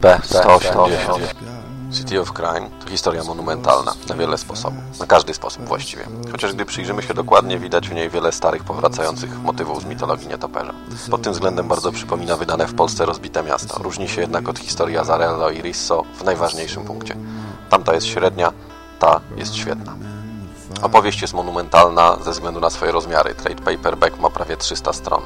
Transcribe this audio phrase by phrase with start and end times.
[0.00, 1.20] B180
[1.92, 6.04] City of Crime to historia monumentalna na wiele sposobów, na każdy sposób właściwie.
[6.32, 10.72] Chociaż gdy przyjrzymy się dokładnie, widać w niej wiele starych, powracających motywów z mitologii nietoperza.
[11.10, 13.82] Pod tym względem bardzo przypomina wydane w Polsce rozbite miasto.
[13.82, 17.16] Różni się jednak od historii Azarello i Risso w najważniejszym punkcie.
[17.70, 18.52] Tamta jest średnia,
[18.98, 19.96] ta jest świetna.
[20.82, 23.34] Opowieść jest monumentalna ze względu na swoje rozmiary.
[23.34, 25.22] Trade paperback ma prawie 300 stron.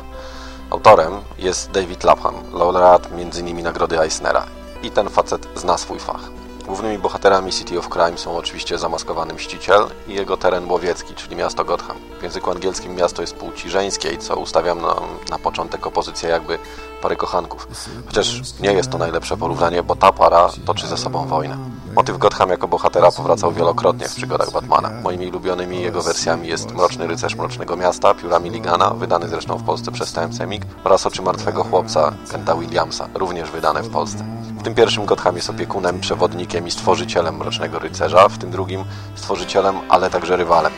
[0.71, 3.63] Autorem jest David Lapham, laureat m.in.
[3.63, 4.47] nagrody Eisnera.
[4.85, 6.31] I ten facet zna swój fach.
[6.67, 11.65] Głównymi bohaterami City of Crime są oczywiście zamaskowany mściciel i jego teren łowiecki, czyli miasto
[11.65, 11.97] Gotham.
[12.21, 14.95] W języku angielskim miasto jest płci żeńskiej, co ustawiam na,
[15.31, 16.59] na początek opozycję jakby
[17.03, 17.69] pary kochanków.
[18.07, 21.59] Chociaż nie jest to najlepsze porównanie, bo ta para toczy ze sobą wojnę.
[21.95, 24.91] Motyw Gotham jako bohatera powracał wielokrotnie w przygodach Batmana.
[24.91, 29.93] Moimi ulubionymi jego wersjami jest Mroczny Rycerz Mrocznego Miasta, Pióra Milligana, wydany zresztą w Polsce
[29.93, 34.25] przez TM Semik oraz Oczy Martwego Chłopca Kenta Williamsa, również wydane w Polsce.
[34.65, 38.85] Tym pierwszym Gotham jest opiekunem, przewodnikiem i stworzycielem Mrocznego Rycerza, w tym drugim
[39.15, 40.73] stworzycielem, ale także rywalem.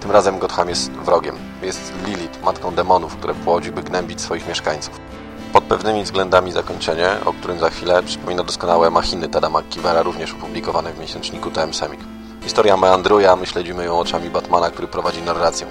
[0.00, 1.36] Tym razem Gotham jest wrogiem.
[1.62, 5.00] Jest Lilith, matką demonów, które płodzi, by gnębić swoich mieszkańców.
[5.52, 10.92] Pod pewnymi względami zakończenie, o którym za chwilę, przypomina doskonałe machiny Tada McKeevera, również opublikowane
[10.92, 12.00] w miesięczniku TM Semik.
[12.40, 15.66] Historia meandruje, a my śledzimy ją oczami Batmana, który prowadzi narrację.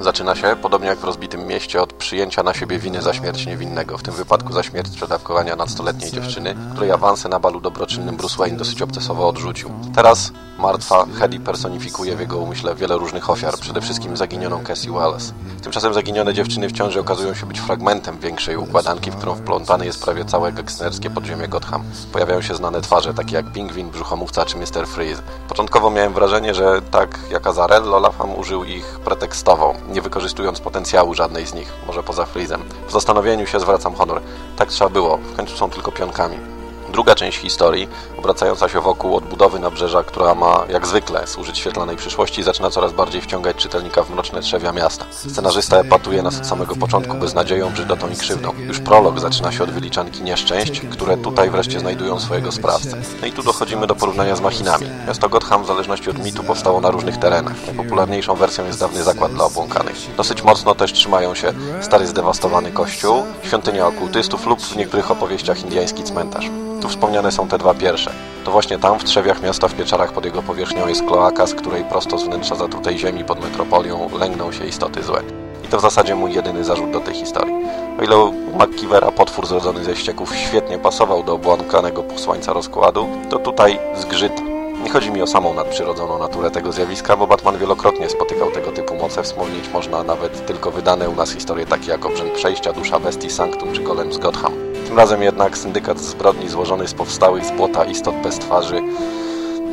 [0.00, 3.98] Zaczyna się, podobnie jak w rozbitym mieście, od przyjęcia na siebie winy za śmierć niewinnego,
[3.98, 8.58] w tym wypadku za śmierć przedawkowania nastoletniej dziewczyny, której awansy na balu dobroczynnym Bruce Wayne
[8.58, 9.70] dosyć obcesowo odrzucił.
[9.94, 15.32] Teraz martwa Hedy personifikuje w jego umyśle wiele różnych ofiar, przede wszystkim zaginioną Cassie Wallace.
[15.62, 20.04] Tymczasem zaginione dziewczyny w ciąży okazują się być fragmentem większej układanki, w którą wplątany jest
[20.04, 21.82] prawie całe gangsterskie podziemie Gotham.
[22.12, 24.86] Pojawiają się znane twarze, takie jak Pingwin, Brzuchomówca czy Mr.
[24.86, 25.22] Freeze.
[25.48, 31.46] Początkowo miałem wrażenie, że tak jak Azarello, Lafam użył ich pretekstowo, nie wykorzystując potencjału żadnej
[31.46, 32.62] z nich, może poza Freezem.
[32.88, 34.20] W zastanowieniu się zwracam honor.
[34.56, 36.57] Tak trzeba było, w końcu są tylko pionkami.
[36.92, 42.42] Druga część historii, obracająca się wokół odbudowy nabrzeża, która ma, jak zwykle, służyć świetlanej przyszłości,
[42.42, 45.04] zaczyna coraz bardziej wciągać czytelnika w mroczne trzewia miasta.
[45.10, 48.52] Scenarzysta epatuje nas od samego początku beznadzieją, brzydotą i krzywdą.
[48.58, 52.96] Już prolog zaczyna się od wyliczanki nieszczęść, które tutaj wreszcie znajdują swojego sprawcę.
[53.20, 54.86] No i tu dochodzimy do porównania z machinami.
[55.06, 57.66] Miasto Gotham, w zależności od mitu, powstało na różnych terenach.
[57.66, 59.96] Najpopularniejszą wersją jest dawny zakład dla obłąkanych.
[60.16, 66.04] Dosyć mocno też trzymają się stary zdewastowany kościół, świątynia okultystów lub w niektórych opowieściach indyjski
[66.04, 66.50] cmentarz.
[66.80, 68.10] Tu wspomniane są te dwa pierwsze.
[68.44, 71.84] To właśnie tam, w trzewiach miasta, w pieczarach pod jego powierzchnią jest kloaka, z której
[71.84, 75.22] prosto z wnętrza zatrutej ziemi pod metropolią lęgną się istoty złe.
[75.64, 77.54] I to w zasadzie mój jedyny zarzut do tej historii.
[78.00, 83.38] O ile u McKeevera potwór zrodzony ze ścieków świetnie pasował do obłąkanego posłańca rozkładu, to
[83.38, 88.50] tutaj zgrzyt nie chodzi mi o samą nadprzyrodzoną naturę tego zjawiska, bo Batman wielokrotnie spotykał
[88.50, 89.22] tego typu moce.
[89.22, 93.72] Wspomnieć można nawet tylko wydane u nas historie takie jak Obrzęd Przejścia, Dusza Bestii, Sanctum
[93.72, 94.52] czy Golem z Gotham.
[94.86, 98.82] Tym razem jednak syndykat zbrodni złożony z powstałych z błota istot bez twarzy,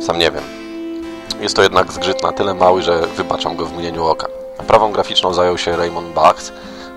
[0.00, 0.44] sam nie wiem.
[1.40, 4.26] Jest to jednak zgrzyt na tyle mały, że wybaczam go w mgnieniu oka.
[4.66, 6.52] Prawą graficzną zajął się Raymond Bachs,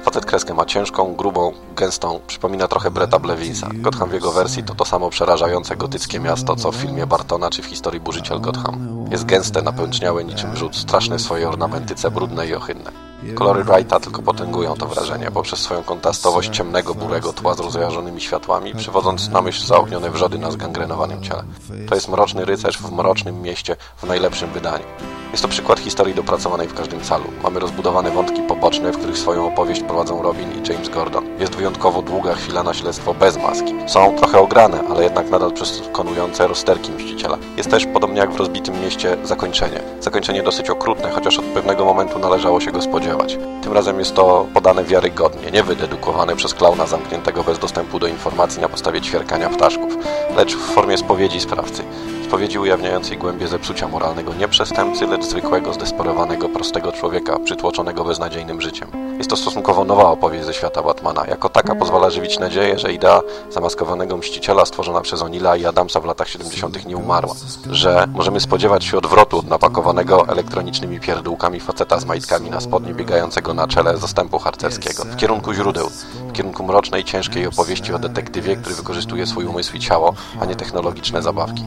[0.10, 3.70] Facet kreskę ma ciężką, grubą, gęstą, przypomina trochę Bretta Blevinsa.
[3.74, 7.62] Gotham w jego wersji to to samo przerażające gotyckie miasto, co w filmie Bartona czy
[7.62, 9.06] w historii Burzyciel Gotham.
[9.12, 12.92] Jest gęste, napęczniałe niczym wrzód, straszne swoje ornamentyce, brudne i ohydne.
[13.36, 18.76] Kolory Wrighta tylko potęgują to wrażenie, poprzez swoją kontrastowość ciemnego, burego tła z rozjażonymi światłami,
[18.76, 21.44] przywodząc na myśl zaognione wrzody na zgangrenowanym ciele.
[21.90, 24.86] To jest mroczny rycerz w mrocznym mieście w najlepszym wydaniu.
[25.32, 27.24] Jest to przykład historii dopracowanej w każdym calu.
[27.44, 31.26] Mamy rozbudowane wątki poboczne, w których swoją opowieść prowadzą Robin i James Gordon.
[31.40, 33.74] Jest wyjątkowo długa chwila na śledztwo bez maski.
[33.88, 37.38] Są trochę ograne, ale jednak nadal przekonujące rozterki mściciela.
[37.58, 39.82] Jest też, podobnie jak w rozbitym mieście, zakończenie.
[40.00, 43.38] Zakończenie dosyć okrutne, chociaż od pewnego momentu należało się go spodziewać.
[43.62, 48.62] Tym razem jest to podane wiarygodnie, nie wydedukowane przez klauna zamkniętego bez dostępu do informacji
[48.62, 49.98] na podstawie ćwierkania ptaszków,
[50.38, 51.84] lecz w formie spowiedzi sprawcy.
[52.28, 58.88] Spowiedzi ujawniającej głębie zepsucia moralnego nie przestępcy, lecz zwykłego, zdesperowanego, prostego człowieka, przytłoczonego beznadziejnym życiem.
[59.18, 61.26] Jest to stosunkowo nowa opowieść ze świata Batmana.
[61.28, 66.06] Jako taka pozwala żywić nadzieję, że idea zamaskowanego mściciela stworzona przez Onila i Adamsa w
[66.06, 66.86] latach 70.
[66.86, 67.36] nie umarła.
[67.72, 73.54] Że możemy spodziewać się odwrotu od napakowanego elektronicznymi pierdółkami faceta z majtkami na spodnie biegającego
[73.54, 75.04] na czele zastępu harcerskiego.
[75.04, 75.90] W kierunku źródeł,
[76.30, 80.56] w kierunku mrocznej, ciężkiej opowieści o detektywie, który wykorzystuje swój umysł i ciało, a nie
[80.56, 81.64] technologiczne zabawki.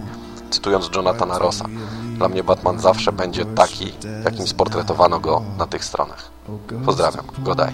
[0.51, 1.65] Cytując Jonathana Rossa,
[2.23, 3.93] dla mnie Batman zawsze będzie taki,
[4.25, 6.31] jakim sportretowano go na tych stronach.
[6.85, 7.73] Pozdrawiam, Godaj.